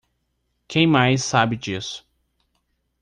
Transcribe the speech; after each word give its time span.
Quem 0.67 0.87
mais 0.87 1.23
sabe 1.23 1.55
disso? 1.55 2.03